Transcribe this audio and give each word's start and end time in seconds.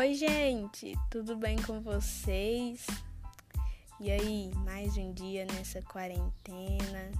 Oi, 0.00 0.14
gente, 0.14 0.94
tudo 1.10 1.36
bem 1.36 1.60
com 1.60 1.82
vocês? 1.82 2.86
E 4.00 4.10
aí, 4.10 4.50
mais 4.64 4.96
um 4.96 5.12
dia 5.12 5.44
nessa 5.44 5.82
quarentena, 5.82 7.10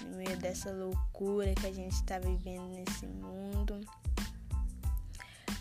no 0.00 0.16
meio 0.16 0.34
dessa 0.38 0.72
loucura 0.72 1.54
que 1.54 1.66
a 1.66 1.72
gente 1.74 1.92
está 1.92 2.18
vivendo 2.18 2.68
nesse 2.68 3.06
mundo. 3.06 3.78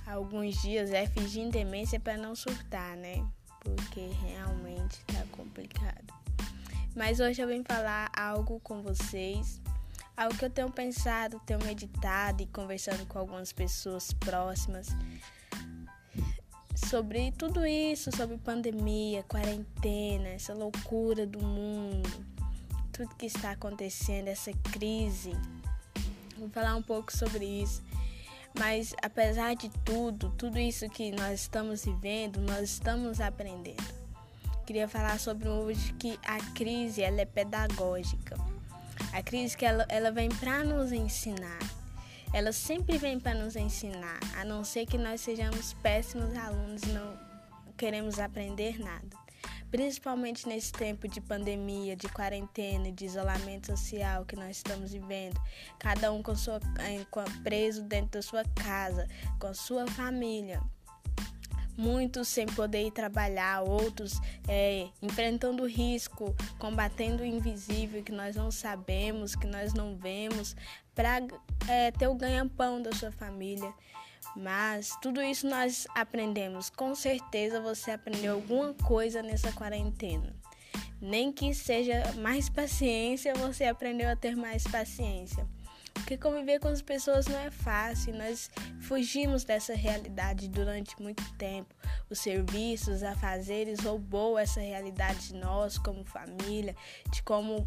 Alguns 0.07 0.61
dias 0.61 0.91
é 0.91 1.05
fingindo 1.05 1.51
demência 1.51 1.99
para 1.99 2.15
não 2.15 2.33
surtar, 2.33 2.95
né? 2.95 3.21
Porque 3.59 4.07
realmente 4.25 5.03
tá 5.07 5.25
complicado. 5.33 6.13
Mas 6.95 7.19
hoje 7.19 7.41
eu 7.41 7.49
vim 7.49 7.65
falar 7.65 8.09
algo 8.15 8.61
com 8.61 8.81
vocês 8.81 9.59
algo 10.15 10.37
que 10.37 10.45
eu 10.45 10.49
tenho 10.49 10.71
pensado, 10.71 11.41
tenho 11.45 11.61
meditado 11.65 12.41
e 12.41 12.47
conversando 12.47 13.05
com 13.05 13.19
algumas 13.19 13.51
pessoas 13.51 14.13
próximas 14.13 14.87
sobre 16.75 17.31
tudo 17.31 17.65
isso, 17.65 18.09
sobre 18.15 18.37
pandemia, 18.37 19.23
quarentena, 19.23 20.29
essa 20.29 20.53
loucura 20.53 21.25
do 21.25 21.39
mundo, 21.39 22.09
tudo 22.91 23.15
que 23.15 23.25
está 23.25 23.51
acontecendo, 23.51 24.27
essa 24.27 24.51
crise. 24.71 25.31
Vou 26.37 26.49
falar 26.49 26.75
um 26.75 26.81
pouco 26.81 27.15
sobre 27.15 27.45
isso. 27.45 27.81
Mas 28.57 28.93
apesar 29.01 29.55
de 29.55 29.69
tudo, 29.83 30.29
tudo 30.37 30.57
isso 30.59 30.89
que 30.89 31.11
nós 31.11 31.41
estamos 31.41 31.83
vivendo, 31.83 32.39
nós 32.39 32.69
estamos 32.69 33.19
aprendendo. 33.19 33.83
Queria 34.65 34.87
falar 34.87 35.19
sobre 35.19 35.47
hoje 35.47 35.93
que 35.93 36.17
a 36.25 36.37
crise 36.53 37.01
ela 37.01 37.21
é 37.21 37.25
pedagógica. 37.25 38.35
A 39.13 39.21
crise 39.21 39.55
que 39.55 39.65
ela, 39.65 39.85
ela 39.89 40.11
vem 40.11 40.29
para 40.29 40.63
nos 40.63 40.91
ensinar. 40.91 41.59
Ela 42.35 42.51
sempre 42.51 42.97
vem 42.97 43.17
para 43.17 43.33
nos 43.33 43.55
ensinar, 43.55 44.19
a 44.35 44.43
não 44.43 44.61
ser 44.61 44.85
que 44.85 44.97
nós 44.97 45.21
sejamos 45.21 45.71
péssimos 45.75 46.35
alunos 46.35 46.83
e 46.83 46.87
não 46.87 47.17
queremos 47.77 48.19
aprender 48.19 48.77
nada. 48.77 49.07
Principalmente 49.71 50.45
nesse 50.45 50.73
tempo 50.73 51.07
de 51.07 51.21
pandemia, 51.21 51.95
de 51.95 52.09
quarentena, 52.09 52.91
de 52.91 53.05
isolamento 53.05 53.67
social 53.67 54.25
que 54.25 54.35
nós 54.35 54.57
estamos 54.57 54.91
vivendo, 54.91 55.39
cada 55.79 56.11
um 56.11 56.21
com 56.21 56.35
sua, 56.35 56.59
eh, 56.79 57.05
preso 57.41 57.83
dentro 57.83 58.19
da 58.19 58.21
sua 58.21 58.43
casa, 58.53 59.07
com 59.39 59.53
sua 59.53 59.87
família 59.87 60.61
muitos 61.77 62.27
sem 62.27 62.45
poder 62.45 62.87
ir 62.87 62.91
trabalhar, 62.91 63.61
outros 63.61 64.19
é, 64.47 64.87
enfrentando 65.01 65.65
risco, 65.65 66.35
combatendo 66.57 67.23
o 67.23 67.25
invisível 67.25 68.03
que 68.03 68.11
nós 68.11 68.35
não 68.35 68.51
sabemos, 68.51 69.35
que 69.35 69.47
nós 69.47 69.73
não 69.73 69.95
vemos, 69.95 70.55
para 70.93 71.21
é, 71.67 71.91
ter 71.91 72.07
o 72.07 72.15
ganha-pão 72.15 72.81
da 72.81 72.93
sua 72.93 73.11
família. 73.11 73.73
Mas 74.35 74.91
tudo 75.01 75.21
isso 75.21 75.47
nós 75.47 75.87
aprendemos. 75.95 76.69
Com 76.69 76.95
certeza 76.95 77.61
você 77.61 77.91
aprendeu 77.91 78.33
alguma 78.33 78.73
coisa 78.73 79.21
nessa 79.21 79.51
quarentena. 79.51 80.35
Nem 81.01 81.31
que 81.31 81.53
seja 81.53 82.13
mais 82.17 82.49
paciência, 82.49 83.33
você 83.35 83.65
aprendeu 83.65 84.09
a 84.09 84.15
ter 84.15 84.35
mais 84.35 84.63
paciência. 84.63 85.45
Porque 85.95 86.17
conviver 86.17 86.59
com 86.59 86.67
as 86.67 86.81
pessoas 86.81 87.25
não 87.25 87.39
é 87.39 87.49
fácil. 87.49 88.13
Nós 88.13 88.51
fugimos 88.81 89.43
dessa 89.43 89.73
realidade 89.73 90.47
durante 90.47 91.01
muito 91.01 91.23
tempo. 91.33 91.73
Os 92.09 92.19
serviços, 92.19 93.01
a 93.01 93.15
fazeres 93.15 93.79
roubou 93.79 94.37
essa 94.37 94.59
realidade 94.59 95.29
de 95.29 95.35
nós 95.35 95.77
como 95.79 96.05
família, 96.05 96.75
de 97.11 97.23
como 97.23 97.65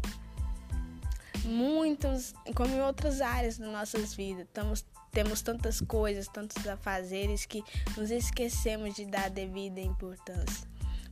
muitos, 1.43 2.33
como 2.55 2.73
em 2.73 2.81
outras 2.81 3.19
áreas 3.19 3.57
das 3.57 3.69
nossas 3.69 4.13
vidas. 4.13 4.45
Estamos, 4.45 4.85
temos 5.11 5.41
tantas 5.41 5.81
coisas, 5.81 6.27
tantos 6.27 6.65
afazeres 6.67 7.45
que 7.45 7.63
nos 7.97 8.11
esquecemos 8.11 8.95
de 8.95 9.05
dar 9.05 9.29
devida 9.29 9.81
importância. 9.81 10.68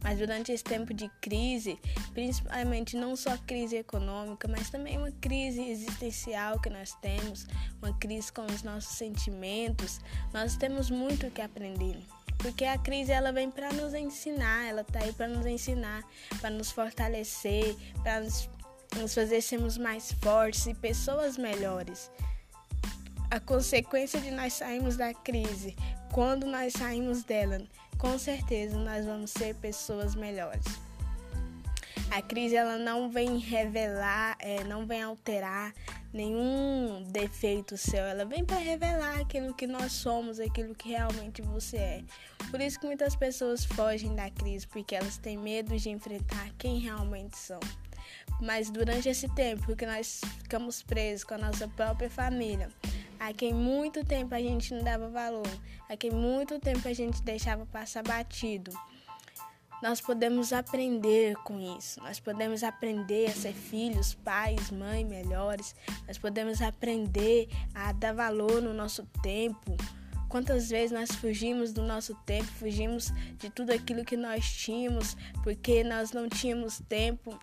Mas 0.07 0.19
durante 0.19 0.53
esse 0.53 0.63
tempo 0.63 0.93
de 0.93 1.09
crise, 1.19 1.77
principalmente 2.13 2.95
não 2.95 3.13
só 3.13 3.37
crise 3.39 3.75
econômica, 3.75 4.47
mas 4.47 4.69
também 4.69 4.97
uma 4.97 5.11
crise 5.11 5.61
existencial 5.61 6.61
que 6.61 6.69
nós 6.69 6.93
temos, 7.01 7.45
uma 7.81 7.91
crise 7.99 8.31
com 8.31 8.45
os 8.45 8.63
nossos 8.63 8.97
sentimentos, 8.97 9.99
nós 10.33 10.55
temos 10.55 10.89
muito 10.89 11.27
o 11.27 11.31
que 11.31 11.41
aprender. 11.41 11.99
Porque 12.37 12.63
a 12.63 12.77
crise 12.77 13.11
ela 13.11 13.33
vem 13.33 13.51
para 13.51 13.73
nos 13.73 13.93
ensinar, 13.93 14.69
ela 14.69 14.79
está 14.79 14.99
aí 14.99 15.11
para 15.11 15.27
nos 15.27 15.45
ensinar, 15.45 16.01
para 16.39 16.51
nos 16.51 16.71
fortalecer, 16.71 17.75
para 18.01 18.21
nos, 18.21 18.49
nos 18.95 19.13
fazer 19.13 19.41
sermos 19.41 19.77
mais 19.77 20.13
fortes 20.21 20.67
e 20.67 20.73
pessoas 20.73 21.37
melhores. 21.37 22.09
A 23.29 23.41
consequência 23.41 24.21
de 24.21 24.31
nós 24.31 24.53
sairmos 24.53 24.95
da 24.95 25.13
crise, 25.13 25.75
quando 26.13 26.45
nós 26.47 26.71
saímos 26.71 27.23
dela, 27.23 27.61
com 27.97 28.17
certeza 28.17 28.77
nós 28.79 29.05
vamos 29.05 29.31
ser 29.31 29.53
pessoas 29.55 30.15
melhores. 30.15 30.63
A 32.09 32.21
crise 32.21 32.55
ela 32.55 32.77
não 32.77 33.09
vem 33.09 33.37
revelar, 33.37 34.37
é, 34.39 34.63
não 34.63 34.87
vem 34.87 35.03
alterar 35.03 35.73
nenhum 36.13 37.03
defeito 37.11 37.75
seu, 37.75 37.99
ela 37.99 38.23
vem 38.23 38.45
para 38.45 38.59
revelar 38.59 39.19
aquilo 39.19 39.53
que 39.53 39.67
nós 39.67 39.91
somos, 39.91 40.39
aquilo 40.39 40.73
que 40.73 40.87
realmente 40.87 41.41
você 41.41 41.77
é. 41.77 42.03
Por 42.49 42.61
isso 42.61 42.79
que 42.79 42.85
muitas 42.85 43.13
pessoas 43.13 43.65
fogem 43.65 44.15
da 44.15 44.29
crise, 44.29 44.65
porque 44.65 44.95
elas 44.95 45.17
têm 45.17 45.37
medo 45.37 45.77
de 45.77 45.89
enfrentar 45.89 46.49
quem 46.57 46.79
realmente 46.79 47.37
são. 47.37 47.59
Mas 48.41 48.69
durante 48.69 49.09
esse 49.09 49.27
tempo 49.35 49.75
que 49.75 49.85
nós 49.85 50.21
ficamos 50.39 50.81
presos 50.81 51.25
com 51.25 51.33
a 51.33 51.37
nossa 51.37 51.67
própria 51.67 52.09
família, 52.09 52.69
a 53.27 53.33
quem 53.33 53.53
muito 53.53 54.05
tempo 54.05 54.33
a 54.33 54.39
gente 54.39 54.73
não 54.73 54.81
dava 54.81 55.09
valor, 55.09 55.49
a 55.89 55.97
quem 55.97 56.09
muito 56.09 56.57
tempo 56.61 56.87
a 56.87 56.93
gente 56.93 57.21
deixava 57.21 57.65
passar 57.65 58.01
batido. 58.01 58.71
Nós 59.83 59.99
podemos 59.99 60.53
aprender 60.53 61.35
com 61.43 61.59
isso. 61.77 61.99
Nós 61.99 62.21
podemos 62.21 62.63
aprender 62.63 63.29
a 63.29 63.33
ser 63.33 63.51
filhos, 63.51 64.13
pais, 64.13 64.71
mães 64.71 65.05
melhores. 65.05 65.75
Nós 66.07 66.17
podemos 66.17 66.61
aprender 66.61 67.49
a 67.75 67.91
dar 67.91 68.13
valor 68.13 68.61
no 68.61 68.73
nosso 68.73 69.03
tempo. 69.21 69.75
Quantas 70.29 70.69
vezes 70.69 70.91
nós 70.91 71.11
fugimos 71.11 71.73
do 71.73 71.81
nosso 71.81 72.15
tempo, 72.25 72.45
fugimos 72.45 73.11
de 73.37 73.49
tudo 73.49 73.71
aquilo 73.71 74.05
que 74.05 74.15
nós 74.15 74.49
tínhamos, 74.49 75.17
porque 75.43 75.83
nós 75.83 76.13
não 76.13 76.29
tínhamos 76.29 76.79
tempo 76.87 77.37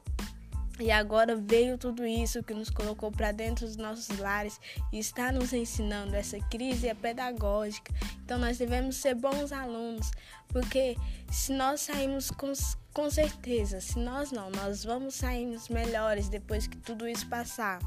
e 0.80 0.90
agora 0.90 1.36
veio 1.36 1.78
tudo 1.78 2.04
isso 2.04 2.42
que 2.42 2.52
nos 2.52 2.68
colocou 2.68 3.10
para 3.12 3.30
dentro 3.30 3.64
dos 3.64 3.76
nossos 3.76 4.18
lares 4.18 4.60
e 4.92 4.98
está 4.98 5.30
nos 5.30 5.52
ensinando. 5.52 6.16
Essa 6.16 6.38
crise 6.48 6.88
é 6.88 6.94
pedagógica. 6.94 7.92
Então 8.24 8.38
nós 8.38 8.58
devemos 8.58 8.96
ser 8.96 9.14
bons 9.14 9.52
alunos, 9.52 10.10
porque 10.48 10.96
se 11.30 11.52
nós 11.52 11.80
saímos 11.82 12.30
com, 12.30 12.52
com 12.92 13.08
certeza, 13.08 13.80
se 13.80 13.98
nós 14.00 14.32
não, 14.32 14.50
nós 14.50 14.82
vamos 14.82 15.14
sair 15.14 15.56
melhores 15.70 16.28
depois 16.28 16.66
que 16.66 16.76
tudo 16.78 17.06
isso 17.06 17.28
passar. 17.28 17.78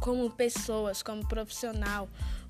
Como 0.00 0.30
pessoas, 0.30 1.02
como 1.02 1.26
profissional, 1.26 2.08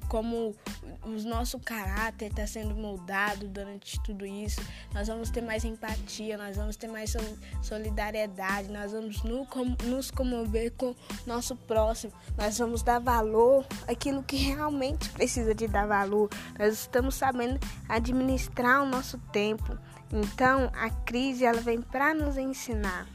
como 0.08 0.54
o 1.02 1.28
nosso 1.28 1.58
caráter 1.58 2.30
está 2.30 2.46
sendo 2.46 2.74
moldado 2.74 3.48
durante 3.48 4.00
tudo 4.02 4.24
isso. 4.24 4.60
Nós 4.92 5.08
vamos 5.08 5.30
ter 5.30 5.40
mais 5.40 5.64
empatia, 5.64 6.36
nós 6.36 6.56
vamos 6.56 6.76
ter 6.76 6.88
mais 6.88 7.14
solidariedade, 7.62 8.70
nós 8.70 8.92
vamos 8.92 9.22
nos 9.22 10.10
comover 10.10 10.72
com 10.72 10.94
nosso 11.26 11.56
próximo, 11.56 12.12
nós 12.36 12.58
vamos 12.58 12.82
dar 12.82 12.98
valor 12.98 13.66
àquilo 13.86 14.22
que 14.22 14.36
realmente 14.36 15.10
precisa 15.10 15.54
de 15.54 15.66
dar 15.68 15.86
valor. 15.86 16.30
Nós 16.58 16.74
estamos 16.74 17.14
sabendo 17.14 17.58
administrar 17.88 18.82
o 18.82 18.86
nosso 18.86 19.18
tempo. 19.32 19.78
Então, 20.12 20.70
a 20.74 20.90
crise 20.90 21.44
ela 21.44 21.60
vem 21.60 21.80
para 21.80 22.14
nos 22.14 22.36
ensinar 22.36 23.06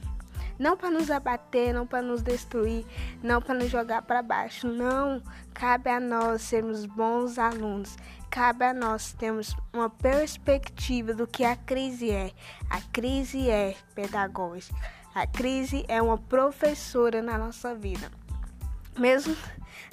não 0.60 0.76
para 0.76 0.92
nos 0.92 1.10
abater, 1.10 1.74
não 1.74 1.88
para 1.88 2.02
nos 2.02 2.22
destruir, 2.22 2.86
não 3.24 3.42
para 3.42 3.56
nos 3.56 3.72
jogar 3.72 4.02
para 4.02 4.22
baixo. 4.22 4.68
Não, 4.68 5.24
cabe 5.54 5.90
a 5.90 6.00
nós 6.00 6.42
sermos 6.42 6.86
bons 6.86 7.40
alunos. 7.40 7.96
Cabe 8.30 8.66
a 8.66 8.74
nós 8.74 9.14
termos 9.14 9.56
uma 9.74 9.90
perspectiva 9.90 11.14
do 11.14 11.26
que 11.26 11.46
a 11.46 11.56
crise 11.56 12.12
é. 12.12 12.32
A 12.70 12.82
crise 12.82 13.50
é 13.50 13.76
pedagógica. 13.96 14.76
A 15.16 15.26
crise 15.26 15.84
é 15.88 16.02
uma 16.02 16.18
professora 16.18 17.22
na 17.22 17.38
nossa 17.38 17.74
vida. 17.74 18.12
Mesmo 18.98 19.36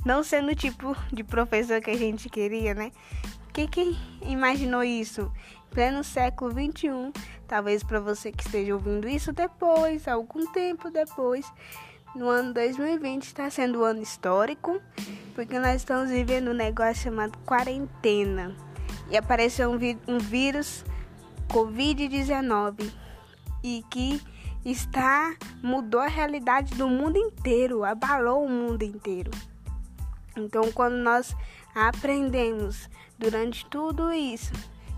não 0.05 0.23
sendo 0.23 0.51
o 0.51 0.55
tipo 0.55 0.97
de 1.13 1.23
professor 1.25 1.81
que 1.81 1.91
a 1.91 1.97
gente 1.97 2.29
queria, 2.29 2.75
né? 2.75 2.93
Quem 3.57 3.67
que 3.67 3.97
imaginou 4.21 4.85
isso? 4.85 5.33
pleno 5.71 6.05
século 6.05 6.53
21, 6.53 7.11
talvez 7.49 7.83
para 7.83 7.99
você 7.99 8.31
que 8.31 8.45
esteja 8.45 8.75
ouvindo 8.75 9.09
isso 9.09 9.33
depois, 9.33 10.07
algum 10.07 10.47
tempo 10.53 10.91
depois, 10.91 11.51
no 12.15 12.29
ano 12.29 12.53
2020 12.53 13.23
está 13.23 13.49
sendo 13.49 13.81
um 13.81 13.85
ano 13.85 14.03
histórico, 14.03 14.79
porque 15.35 15.59
nós 15.59 15.77
estamos 15.77 16.11
vivendo 16.11 16.51
um 16.51 16.55
negócio 16.55 17.05
chamado 17.05 17.39
quarentena. 17.47 18.55
E 19.11 19.17
apareceu 19.17 19.71
um, 19.71 19.79
um 20.07 20.19
vírus 20.19 20.85
Covid-19 21.49 22.93
e 23.65 23.83
que 23.89 24.21
está 24.67 25.35
mudou 25.63 26.01
a 26.03 26.09
realidade 26.09 26.75
do 26.75 26.91
mundo 26.91 27.17
inteiro, 27.17 27.85
abalou 27.85 28.45
o 28.45 28.51
mundo 28.51 28.83
inteiro. 28.83 29.31
Então, 30.37 30.71
quando 30.73 30.97
nós 30.97 31.35
aprendemos 31.77 32.89
durante 33.19 33.67
tudo 33.67 34.11
isso 34.11 34.53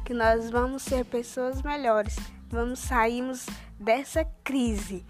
que 0.05 0.15
nós 0.15 0.49
vamos 0.49 0.85
ser 0.85 1.05
pessoas 1.05 1.61
melhores, 1.61 2.17
vamos 2.49 2.79
sairmos 2.79 3.47
dessa 3.81 4.25
crise, 4.45 5.05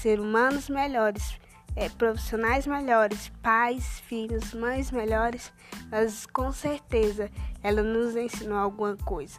ser 0.00 0.18
humanos 0.18 0.70
melhores, 0.70 1.38
é, 1.76 1.90
profissionais 1.90 2.66
melhores, 2.66 3.30
pais, 3.42 4.00
filhos, 4.00 4.54
mães 4.54 4.90
melhores, 4.90 5.52
mas 5.90 6.24
com 6.24 6.50
certeza 6.50 7.30
ela 7.62 7.82
nos 7.82 8.16
ensinou 8.16 8.56
alguma 8.56 8.96
coisa. 8.96 9.38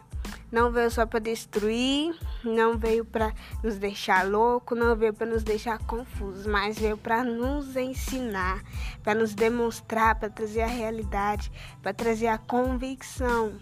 Não 0.51 0.71
veio 0.71 0.91
só 0.91 1.05
para 1.07 1.19
destruir, 1.19 2.15
não 2.43 2.77
veio 2.77 3.05
para 3.05 3.33
nos 3.63 3.77
deixar 3.77 4.27
louco, 4.27 4.75
não 4.75 4.95
veio 4.95 5.13
para 5.13 5.27
nos 5.27 5.43
deixar 5.43 5.77
confusos, 5.79 6.45
mas 6.45 6.77
veio 6.77 6.97
para 6.97 7.23
nos 7.23 7.75
ensinar, 7.75 8.63
para 9.03 9.15
nos 9.15 9.33
demonstrar, 9.33 10.15
para 10.15 10.29
trazer 10.29 10.61
a 10.61 10.67
realidade, 10.67 11.51
para 11.81 11.93
trazer 11.93 12.27
a 12.27 12.37
convicção 12.37 13.53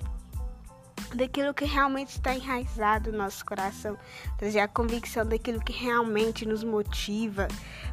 daquilo 1.16 1.54
que 1.54 1.66
realmente 1.66 2.10
está 2.10 2.36
enraizado 2.36 3.12
no 3.12 3.18
nosso 3.18 3.44
coração, 3.46 3.98
trazer 4.38 4.60
a 4.60 4.68
convicção 4.68 5.26
daquilo 5.26 5.60
que 5.60 5.74
realmente 5.74 6.46
nos 6.46 6.64
motiva. 6.64 7.48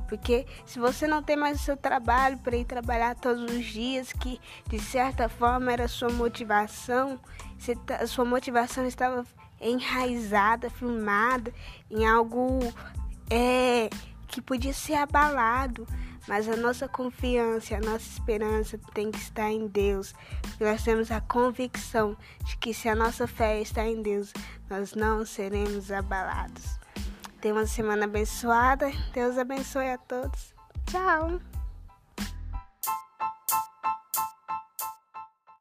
Porque 0.08 0.46
se 0.64 0.78
você 0.78 1.06
não 1.06 1.22
tem 1.22 1.36
mais 1.36 1.60
o 1.60 1.64
seu 1.64 1.76
trabalho 1.76 2.38
para 2.38 2.56
ir 2.56 2.64
trabalhar 2.64 3.14
todos 3.14 3.42
os 3.42 3.64
dias, 3.64 4.12
que 4.12 4.40
de 4.68 4.78
certa 4.78 5.28
forma 5.28 5.72
era 5.72 5.84
a 5.84 5.88
sua 5.88 6.10
motivação, 6.10 7.18
tá, 7.86 7.96
a 7.96 8.06
sua 8.06 8.24
motivação 8.24 8.86
estava 8.86 9.24
enraizada, 9.60 10.70
firmada 10.70 11.52
em 11.90 12.06
algo 12.06 12.60
é, 13.30 13.88
que 14.28 14.40
podia 14.40 14.72
ser 14.72 14.94
abalado. 14.94 15.86
Mas 16.28 16.48
a 16.48 16.56
nossa 16.56 16.88
confiança, 16.88 17.76
a 17.76 17.80
nossa 17.80 18.08
esperança 18.08 18.78
tem 18.92 19.12
que 19.12 19.18
estar 19.18 19.48
em 19.48 19.68
Deus. 19.68 20.12
Nós 20.58 20.82
temos 20.82 21.10
a 21.12 21.20
convicção 21.20 22.16
de 22.44 22.56
que 22.56 22.74
se 22.74 22.88
a 22.88 22.96
nossa 22.96 23.28
fé 23.28 23.60
está 23.60 23.86
em 23.86 24.02
Deus, 24.02 24.32
nós 24.68 24.94
não 24.94 25.24
seremos 25.24 25.92
abalados. 25.92 26.80
Tenha 27.40 27.54
uma 27.54 27.66
semana 27.66 28.06
abençoada. 28.06 28.90
Deus 29.12 29.38
abençoe 29.38 29.90
a 29.90 29.98
todos. 29.98 30.52
Tchau! 30.86 31.55